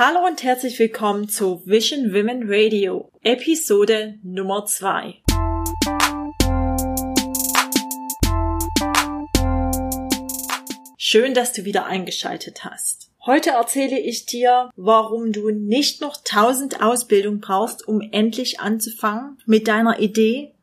[0.00, 5.22] Hallo und herzlich willkommen zu Vision Women Radio, Episode Nummer 2.
[10.96, 13.10] Schön, dass du wieder eingeschaltet hast.
[13.26, 19.66] Heute erzähle ich dir, warum du nicht noch 1000 Ausbildungen brauchst, um endlich anzufangen mit
[19.66, 20.54] deiner Idee,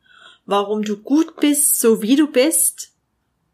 [0.46, 2.95] warum du gut bist, so wie du bist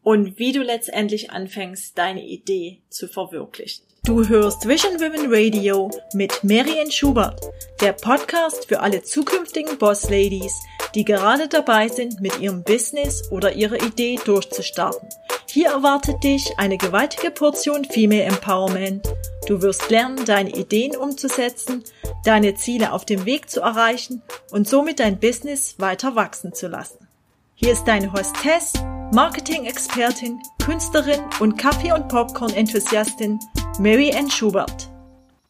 [0.03, 3.85] und wie du letztendlich anfängst, deine Idee zu verwirklichen.
[4.05, 7.39] Du hörst Vision Women Radio mit Marianne Schubert,
[7.79, 10.53] der Podcast für alle zukünftigen Boss Ladies,
[10.93, 15.07] die gerade dabei sind, mit ihrem Business oder ihrer Idee durchzustarten.
[15.49, 19.07] Hier erwartet dich eine gewaltige Portion Female Empowerment.
[19.47, 21.83] Du wirst lernen, deine Ideen umzusetzen,
[22.25, 27.07] deine Ziele auf dem Weg zu erreichen und somit dein Business weiter wachsen zu lassen.
[27.55, 28.73] Hier ist deine Hostess,
[29.13, 33.39] Marketing-Expertin, Künstlerin und Kaffee- und Popcorn-Enthusiastin
[33.77, 34.89] Mary Ann Schubert.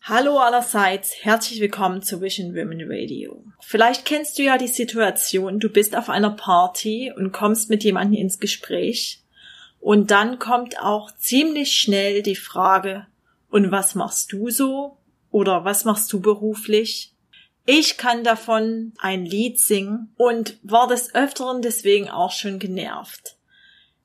[0.01, 3.41] Hallo allerseits, herzlich willkommen zu Vision Women Radio.
[3.61, 8.19] Vielleicht kennst du ja die Situation, du bist auf einer Party und kommst mit jemandem
[8.19, 9.23] ins Gespräch
[9.79, 13.07] und dann kommt auch ziemlich schnell die Frage,
[13.49, 14.97] und was machst du so?
[15.31, 17.13] Oder was machst du beruflich?
[17.65, 23.37] Ich kann davon ein Lied singen und war des Öfteren deswegen auch schon genervt.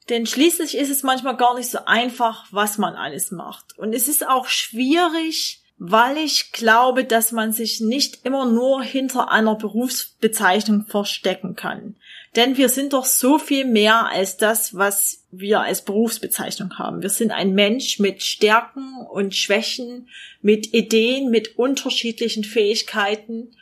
[0.08, 3.78] Denn schließlich ist es manchmal gar nicht so einfach, was man alles macht.
[3.78, 9.30] Und es ist auch schwierig, weil ich glaube, dass man sich nicht immer nur hinter
[9.30, 11.94] einer Berufsbezeichnung verstecken kann.
[12.36, 17.02] Denn wir sind doch so viel mehr als das, was wir als Berufsbezeichnung haben.
[17.02, 20.08] Wir sind ein Mensch mit Stärken und Schwächen,
[20.42, 23.54] mit Ideen, mit unterschiedlichen Fähigkeiten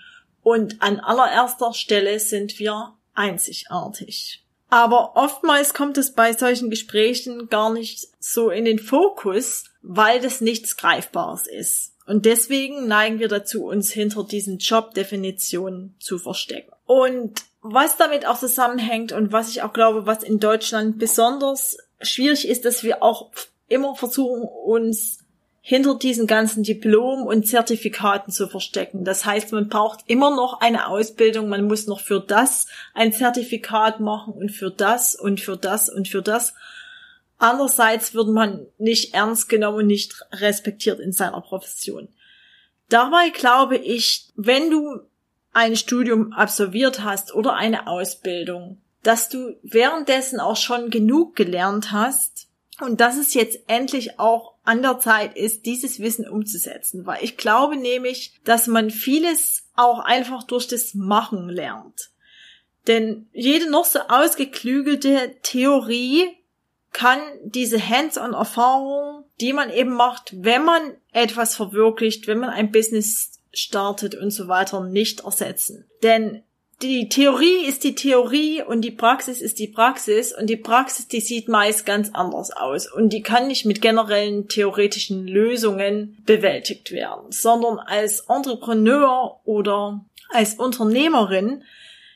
[0.43, 4.46] und an allererster Stelle sind wir einzigartig.
[4.69, 10.41] Aber oftmals kommt es bei solchen Gesprächen gar nicht so in den Fokus, weil das
[10.41, 11.93] nichts Greifbares ist.
[12.07, 16.73] Und deswegen neigen wir dazu, uns hinter diesen Jobdefinitionen zu verstecken.
[16.87, 22.47] Und was damit auch zusammenhängt und was ich auch glaube, was in Deutschland besonders schwierig
[22.47, 23.31] ist, dass wir auch
[23.69, 25.19] immer versuchen, uns
[25.69, 29.03] hinter diesen ganzen Diplom und Zertifikaten zu verstecken.
[29.03, 33.99] Das heißt, man braucht immer noch eine Ausbildung, man muss noch für das ein Zertifikat
[33.99, 36.55] machen und für das und für das und für das.
[37.39, 42.07] Andererseits wird man nicht ernst genommen und nicht respektiert in seiner Profession.
[42.89, 45.01] Dabei glaube ich, wenn du
[45.53, 52.46] ein Studium absolviert hast oder eine Ausbildung, dass du währenddessen auch schon genug gelernt hast
[52.81, 57.37] und dass es jetzt endlich auch an der Zeit ist, dieses Wissen umzusetzen, weil ich
[57.37, 62.11] glaube nämlich, dass man vieles auch einfach durch das Machen lernt.
[62.87, 66.25] Denn jede noch so ausgeklügelte Theorie
[66.93, 73.33] kann diese Hands-on-Erfahrung, die man eben macht, wenn man etwas verwirklicht, wenn man ein Business
[73.53, 75.87] startet und so weiter, nicht ersetzen.
[76.03, 76.43] Denn
[76.83, 81.21] die Theorie ist die Theorie und die Praxis ist die Praxis und die Praxis, die
[81.21, 87.33] sieht meist ganz anders aus und die kann nicht mit generellen theoretischen Lösungen bewältigt werden,
[87.33, 91.65] sondern als Entrepreneur oder als Unternehmerin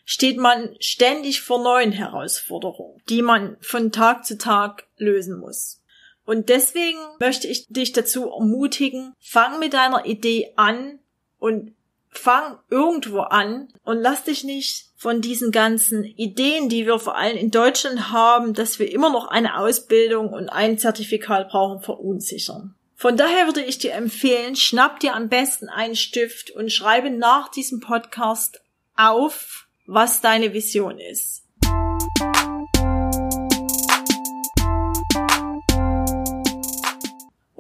[0.05, 5.81] steht man ständig vor neuen Herausforderungen, die man von Tag zu Tag lösen muss.
[6.27, 10.99] Und deswegen möchte ich dich dazu ermutigen, fang mit deiner Idee an
[11.39, 11.75] und
[12.11, 17.37] fang irgendwo an und lass dich nicht von diesen ganzen Ideen, die wir vor allem
[17.37, 22.75] in Deutschland haben, dass wir immer noch eine Ausbildung und ein Zertifikat brauchen, verunsichern.
[22.97, 27.49] Von daher würde ich dir empfehlen, schnapp dir am besten einen Stift und schreibe nach
[27.49, 28.61] diesem Podcast
[28.95, 31.45] auf, was deine Vision ist.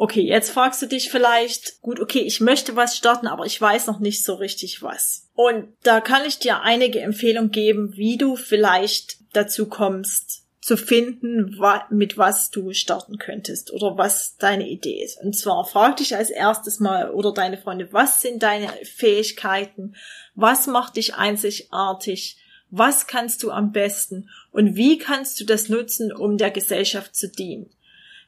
[0.03, 3.87] Okay, jetzt fragst du dich vielleicht, gut, okay, ich möchte was starten, aber ich weiß
[3.87, 5.28] noch nicht so richtig was.
[5.34, 11.60] Und da kann ich dir einige Empfehlungen geben, wie du vielleicht dazu kommst, zu finden,
[11.91, 15.21] mit was du starten könntest oder was deine Idee ist.
[15.22, 19.97] Und zwar frag dich als erstes mal oder deine Freunde, was sind deine Fähigkeiten?
[20.34, 22.39] Was macht dich einzigartig?
[22.71, 24.30] Was kannst du am besten?
[24.51, 27.71] Und wie kannst du das nutzen, um der Gesellschaft zu dienen?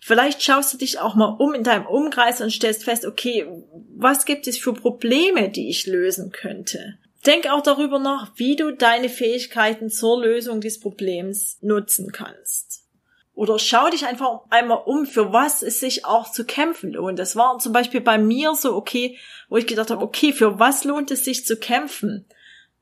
[0.04, 3.46] Vielleicht schaust du dich auch mal um in deinem Umkreis und stellst fest, okay,
[3.94, 6.98] was gibt es für Probleme, die ich lösen könnte?
[7.24, 12.82] Denk auch darüber nach, wie du deine Fähigkeiten zur Lösung des Problems nutzen kannst.
[13.32, 17.20] Oder schau dich einfach einmal um, für was es sich auch zu kämpfen lohnt.
[17.20, 19.16] Das war zum Beispiel bei mir so, okay,
[19.48, 22.26] wo ich gedacht habe, okay, für was lohnt es sich zu kämpfen?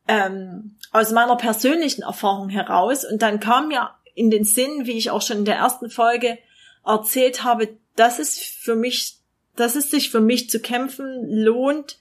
[0.08, 3.04] Ähm, aus meiner persönlichen Erfahrung heraus.
[3.04, 6.38] Und dann kam mir in den Sinn, wie ich auch schon in der ersten Folge
[6.84, 9.20] erzählt habe, das ist für mich
[9.60, 11.98] dass es sich für mich zu kämpfen lohnt,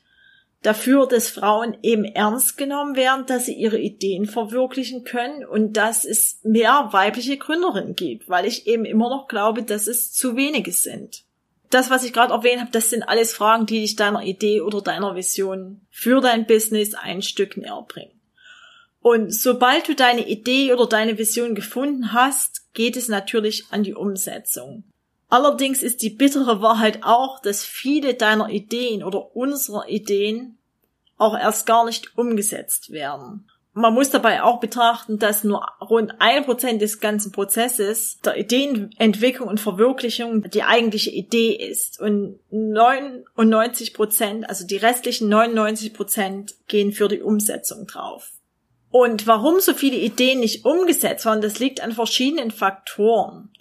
[0.62, 6.06] dafür, dass Frauen eben ernst genommen werden, dass sie ihre Ideen verwirklichen können und dass
[6.06, 10.72] es mehr weibliche Gründerinnen gibt, weil ich eben immer noch glaube, dass es zu wenige
[10.72, 11.24] sind.
[11.70, 14.82] Das, was ich gerade erwähnt habe, das sind alles Fragen, die dich deiner Idee oder
[14.82, 18.19] deiner Vision für dein Business ein Stück näher bringen.
[19.10, 23.96] Und sobald du deine Idee oder deine Vision gefunden hast, geht es natürlich an die
[23.96, 24.84] Umsetzung.
[25.30, 30.60] Allerdings ist die bittere Wahrheit auch, dass viele deiner Ideen oder unserer Ideen
[31.18, 33.50] auch erst gar nicht umgesetzt werden.
[33.74, 39.48] Man muss dabei auch betrachten, dass nur rund ein Prozent des ganzen Prozesses der Ideenentwicklung
[39.48, 42.00] und Verwirklichung die eigentliche Idee ist.
[42.00, 48.34] Und 99 Prozent, also die restlichen 99 Prozent, gehen für die Umsetzung drauf.
[48.92, 53.52] Und warum so viele Ideen nicht umgesetzt waren, das liegt an verschiedenen Faktoren.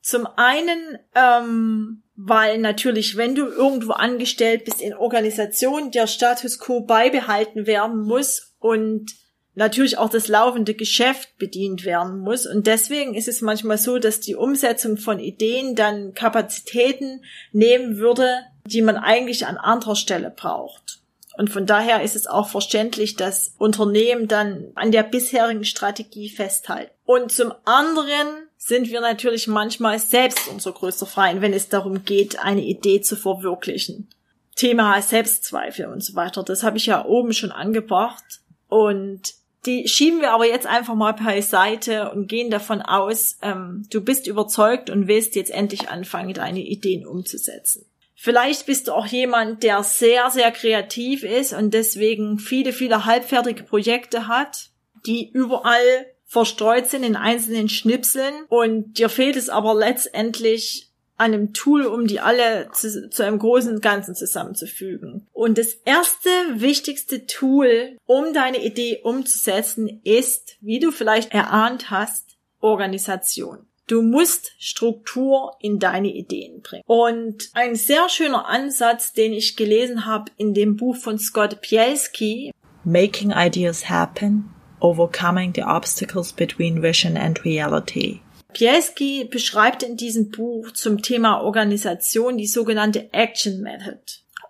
[0.00, 6.80] Zum einen, ähm, weil natürlich, wenn du irgendwo angestellt bist in Organisationen, der Status quo
[6.80, 9.14] beibehalten werden muss und
[9.54, 12.46] natürlich auch das laufende Geschäft bedient werden muss.
[12.46, 18.40] Und deswegen ist es manchmal so, dass die Umsetzung von Ideen dann Kapazitäten nehmen würde,
[18.66, 20.97] die man eigentlich an anderer Stelle braucht.
[21.38, 26.90] Und von daher ist es auch verständlich, dass Unternehmen dann an der bisherigen Strategie festhalten.
[27.04, 28.26] Und zum anderen
[28.56, 33.14] sind wir natürlich manchmal selbst unser größter Feind, wenn es darum geht, eine Idee zu
[33.14, 34.10] verwirklichen.
[34.56, 36.42] Thema Selbstzweifel und so weiter.
[36.42, 38.40] Das habe ich ja oben schon angebracht.
[38.66, 44.00] Und die schieben wir aber jetzt einfach mal beiseite und gehen davon aus, ähm, du
[44.00, 47.86] bist überzeugt und willst jetzt endlich anfangen, deine Ideen umzusetzen.
[48.20, 53.62] Vielleicht bist du auch jemand, der sehr, sehr kreativ ist und deswegen viele, viele halbfertige
[53.62, 54.70] Projekte hat,
[55.06, 61.52] die überall verstreut sind in einzelnen Schnipseln und dir fehlt es aber letztendlich an einem
[61.52, 65.28] Tool, um die alle zu, zu einem großen Ganzen zusammenzufügen.
[65.32, 72.36] Und das erste wichtigste Tool, um deine Idee umzusetzen, ist, wie du vielleicht erahnt hast,
[72.60, 73.67] Organisation.
[73.88, 76.84] Du musst Struktur in deine Ideen bringen.
[76.86, 82.52] Und ein sehr schöner Ansatz, den ich gelesen habe in dem Buch von Scott Pielski,
[82.84, 84.50] Making Ideas Happen,
[84.80, 88.20] Overcoming the Obstacles Between Vision and Reality.
[88.52, 94.02] Pielski beschreibt in diesem Buch zum Thema Organisation die sogenannte Action Method.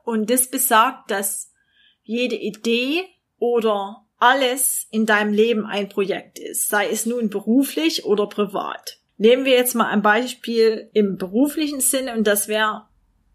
[0.04, 1.52] Und das besagt, dass
[2.02, 3.04] jede Idee
[3.38, 8.97] oder alles in deinem Leben ein Projekt ist, sei es nun beruflich oder privat.
[9.18, 12.86] Nehmen wir jetzt mal ein Beispiel im beruflichen Sinne und das wäre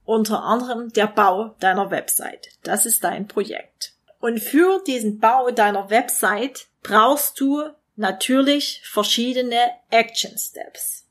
[0.06, 2.50] unter anderem der Bau deiner Website.
[2.63, 3.94] Das ist dein Projekt.
[4.19, 7.63] Und für diesen Bau deiner Website brauchst du
[7.97, 9.59] natürlich verschiedene
[9.89, 11.06] Action Steps.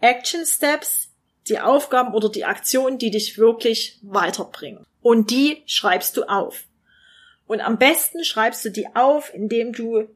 [0.00, 1.08] Action Steps,
[1.48, 4.84] die Aufgaben oder die Aktionen, die dich wirklich weiterbringen.
[5.00, 6.64] Und die schreibst du auf.
[7.46, 10.08] Und am besten schreibst du die auf, indem du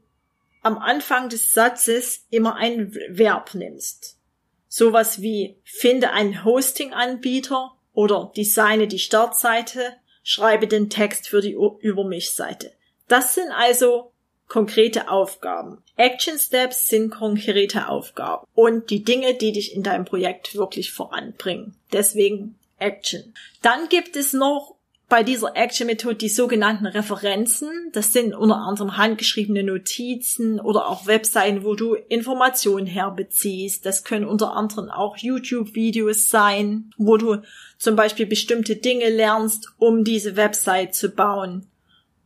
[0.67, 4.19] am Anfang des Satzes immer ein Verb nimmst.
[4.67, 12.03] Sowas wie finde einen Hosting-Anbieter oder designe die Startseite, schreibe den Text für die Über
[12.03, 12.73] mich Seite.
[13.07, 14.11] Das sind also
[14.49, 15.85] konkrete Aufgaben.
[15.95, 21.77] Action Steps sind konkrete Aufgaben und die Dinge, die dich in deinem Projekt wirklich voranbringen.
[21.93, 23.35] Deswegen Action.
[23.63, 24.76] Dann gibt es noch
[25.09, 27.69] bei dieser Action-Methode die sogenannten Referenzen.
[27.93, 33.87] Das sind unter anderem handgeschriebene Notizen oder auch Webseiten, wo du Informationen herbeziehst.
[33.87, 37.43] Das können unter anderem auch YouTube-Videos sein, wo du
[37.79, 41.67] zum Beispiel bestimmte Dinge lernst, um diese Website zu bauen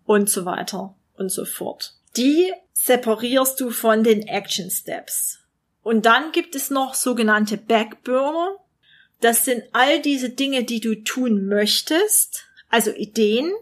[0.06, 1.94] und so weiter und so fort.
[2.16, 5.38] Die separierst du von den Action Steps.
[5.82, 8.56] Und dann gibt es noch sogenannte Backburner.
[9.20, 13.52] Das sind all diese Dinge, die du tun möchtest, also Ideen,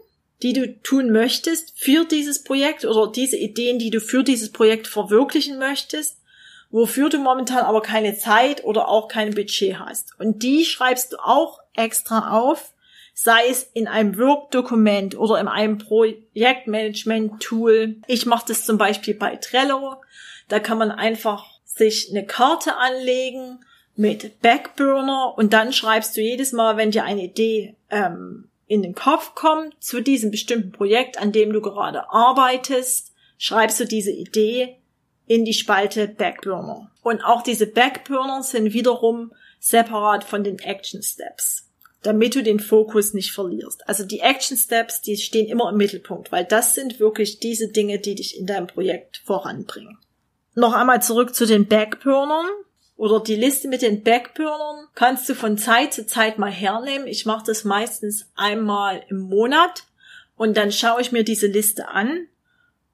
[0.41, 4.87] die du tun möchtest für dieses Projekt oder diese Ideen, die du für dieses Projekt
[4.87, 6.21] verwirklichen möchtest,
[6.71, 10.17] wofür du momentan aber keine Zeit oder auch kein Budget hast.
[10.19, 12.73] Und die schreibst du auch extra auf,
[13.13, 17.97] sei es in einem Workdokument oder in einem Projektmanagement-Tool.
[18.07, 19.97] Ich mache das zum Beispiel bei Trello.
[20.47, 23.59] Da kann man einfach sich eine Karte anlegen
[23.95, 28.93] mit Backburner und dann schreibst du jedes Mal, wenn dir eine Idee ähm, in den
[28.93, 34.77] Kopf kommt zu diesem bestimmten Projekt, an dem du gerade arbeitest, schreibst du diese Idee
[35.25, 36.91] in die Spalte Backburner.
[37.01, 41.67] Und auch diese Backburner sind wiederum separat von den Action Steps,
[42.03, 43.89] damit du den Fokus nicht verlierst.
[43.89, 47.97] Also die Action Steps, die stehen immer im Mittelpunkt, weil das sind wirklich diese Dinge,
[47.97, 49.97] die dich in deinem Projekt voranbringen.
[50.53, 52.45] Noch einmal zurück zu den Backburnern.
[52.99, 57.07] Oder die Liste mit den Backburnern kannst du von Zeit zu Zeit mal hernehmen.
[57.07, 59.85] Ich mache das meistens einmal im Monat
[60.35, 62.27] und dann schaue ich mir diese Liste an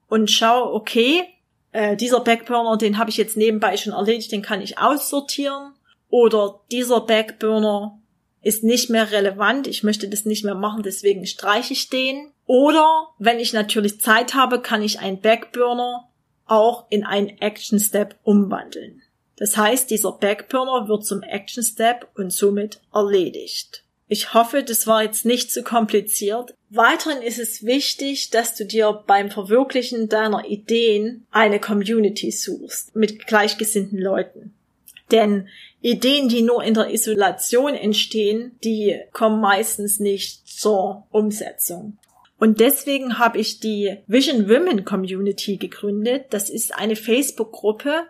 [0.08, 1.24] und schaue, okay,
[1.72, 5.72] äh, dieser Backburner, den habe ich jetzt nebenbei schon erledigt, den kann ich aussortieren.
[6.08, 7.98] Oder dieser Backburner
[8.42, 12.30] ist nicht mehr relevant, ich möchte das nicht mehr machen, deswegen streiche ich den.
[12.46, 16.08] Oder wenn ich natürlich Zeit habe, kann ich einen Backburner
[16.46, 19.02] auch in einen Action Step umwandeln.
[19.36, 23.84] Das heißt, dieser Backburner wird zum Action Step und somit erledigt.
[24.08, 26.54] Ich hoffe, das war jetzt nicht zu kompliziert.
[26.70, 33.26] Weiterhin ist es wichtig, dass du dir beim Verwirklichen deiner Ideen eine Community suchst mit
[33.26, 34.54] gleichgesinnten Leuten.
[35.10, 35.48] Denn
[35.80, 41.98] Ideen, die nur in der Isolation entstehen, die kommen meistens nicht zur Umsetzung.
[42.38, 46.26] Und deswegen habe ich die Vision Women Community gegründet.
[46.30, 48.02] Das ist eine Facebook-Gruppe,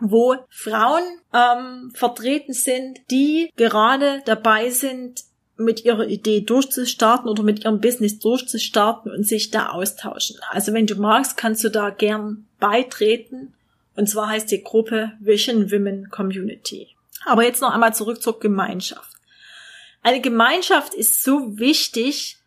[0.00, 5.24] wo Frauen ähm, vertreten sind, die gerade dabei sind,
[5.56, 10.36] mit ihrer Idee durchzustarten oder mit ihrem Business durchzustarten und sich da austauschen.
[10.50, 13.54] Also wenn du magst, kannst du da gern beitreten.
[13.94, 16.88] Und zwar heißt die Gruppe Vision Women Community.
[17.24, 19.12] Aber jetzt noch einmal zurück zur Gemeinschaft.
[20.02, 22.38] Eine Gemeinschaft ist so wichtig,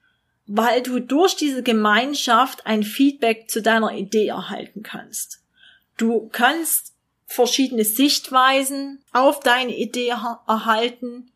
[0.47, 5.41] weil du durch diese Gemeinschaft ein Feedback zu deiner Idee erhalten kannst.
[5.97, 6.94] Du kannst
[7.25, 10.13] verschiedene Sichtweisen auf deine Idee
[10.47, 11.31] erhalten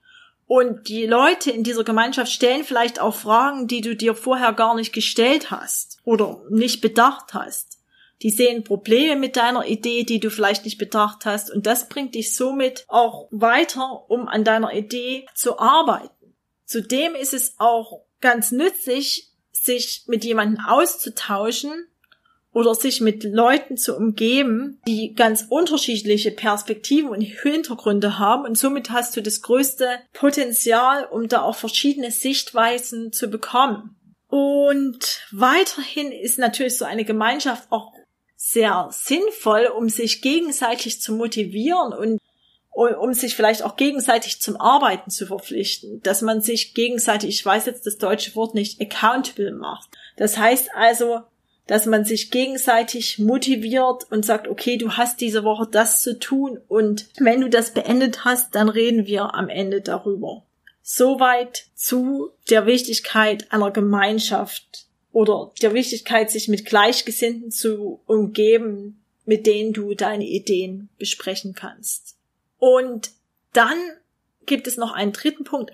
[0.50, 4.74] und die Leute in dieser Gemeinschaft stellen vielleicht auch Fragen, die du dir vorher gar
[4.74, 7.78] nicht gestellt hast oder nicht bedacht hast.
[8.24, 11.52] Die sehen Probleme mit deiner Idee, die du vielleicht nicht bedacht hast.
[11.52, 16.36] Und das bringt dich somit auch weiter, um an deiner Idee zu arbeiten.
[16.66, 21.89] Zudem ist es auch ganz nützlich, sich mit jemandem auszutauschen,
[22.60, 28.90] oder sich mit Leuten zu umgeben, die ganz unterschiedliche Perspektiven und Hintergründe haben und somit
[28.90, 33.96] hast du das größte Potenzial, um da auch verschiedene Sichtweisen zu bekommen.
[34.28, 37.94] Und weiterhin ist natürlich so eine Gemeinschaft auch
[38.36, 42.20] sehr sinnvoll, um sich gegenseitig zu motivieren und
[42.72, 47.66] um sich vielleicht auch gegenseitig zum Arbeiten zu verpflichten, dass man sich gegenseitig, ich weiß
[47.68, 49.90] jetzt das deutsche Wort nicht, accountable macht.
[50.18, 51.22] Das heißt also,
[51.70, 56.60] dass man sich gegenseitig motiviert und sagt, okay, du hast diese Woche das zu tun
[56.68, 60.44] und wenn du das beendet hast, dann reden wir am Ende darüber.
[60.82, 69.46] Soweit zu der Wichtigkeit einer Gemeinschaft oder der Wichtigkeit, sich mit Gleichgesinnten zu umgeben, mit
[69.46, 72.16] denen du deine Ideen besprechen kannst.
[72.58, 73.12] Und
[73.54, 73.78] dann
[74.48, 75.74] gibt es noch einen dritten Punkt.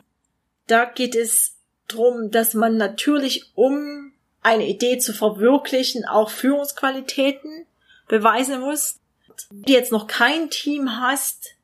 [0.68, 1.56] Da geht es
[1.88, 4.12] darum, dass man natürlich um
[4.46, 7.66] eine Idee zu verwirklichen, auch Führungsqualitäten
[8.08, 9.00] beweisen muss.
[9.50, 11.56] Wenn du jetzt noch kein Team hast,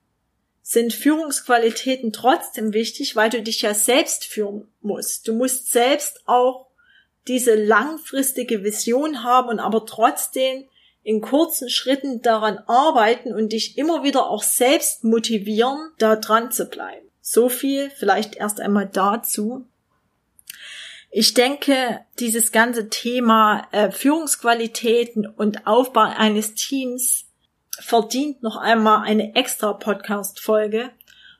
[0.63, 5.27] sind Führungsqualitäten trotzdem wichtig, weil du dich ja selbst führen musst.
[5.27, 6.67] Du musst selbst auch
[7.27, 10.65] diese langfristige Vision haben und aber trotzdem
[11.03, 16.65] in kurzen Schritten daran arbeiten und dich immer wieder auch selbst motivieren, da dran zu
[16.65, 17.07] bleiben.
[17.21, 19.65] So viel vielleicht erst einmal dazu.
[21.13, 27.25] Ich denke, dieses ganze Thema äh, Führungsqualitäten und Aufbau eines Teams
[27.77, 30.89] verdient noch einmal eine extra Podcast-Folge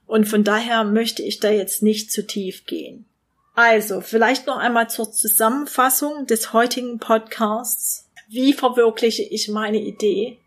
[0.08, 3.06] und von daher möchte ich da jetzt nicht zu tief gehen.
[3.56, 8.10] Also, vielleicht noch einmal zur Zusammenfassung des heutigen Podcasts.
[8.28, 10.38] Wie verwirkliche ich meine Idee?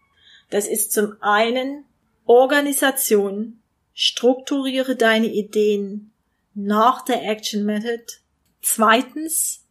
[0.50, 1.84] Das ist zum einen
[2.26, 3.58] Organisation,
[3.94, 6.12] strukturiere deine Ideen
[6.54, 8.04] nach der Action Method
[8.66, 9.62] Zweitens,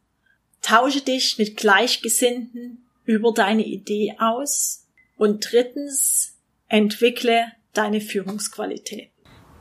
[0.62, 4.86] tausche dich mit Gleichgesinnten über deine Idee aus.
[5.18, 9.10] Und drittens, entwickle deine Führungsqualität.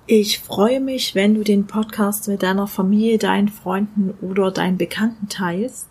[0.07, 5.31] Ich freue mich, wenn du den Podcast mit deiner Familie, deinen Freunden oder deinen Bekannten
[5.31, 5.89] teilst.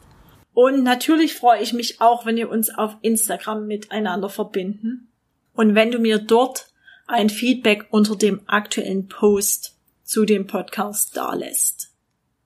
[0.54, 5.12] Und natürlich freue ich mich auch, wenn wir uns auf Instagram miteinander verbinden.
[5.54, 6.68] Und wenn du mir dort
[7.08, 11.91] ein Feedback unter dem aktuellen Post zu dem Podcast dalässt.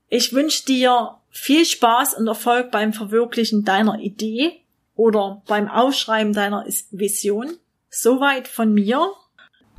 [0.08, 4.62] Ich wünsche dir viel Spaß und Erfolg beim Verwirklichen deiner Idee
[4.96, 7.58] oder beim Aufschreiben deiner Vision.
[7.90, 9.12] Soweit von mir.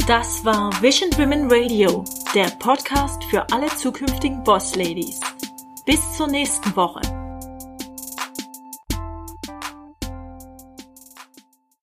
[0.06, 2.04] Das war Vision Women Radio,
[2.34, 5.20] der Podcast für alle zukünftigen Boss Ladies.
[5.84, 7.00] Bis zur nächsten Woche.